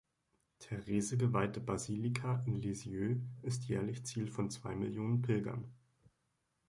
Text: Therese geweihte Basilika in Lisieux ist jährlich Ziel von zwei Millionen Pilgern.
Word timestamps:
Therese 0.57 1.15
geweihte 1.15 1.59
Basilika 1.59 2.41
in 2.47 2.55
Lisieux 2.59 3.17
ist 3.43 3.65
jährlich 3.67 4.03
Ziel 4.03 4.25
von 4.25 4.49
zwei 4.49 4.75
Millionen 4.75 5.21
Pilgern. 5.21 5.71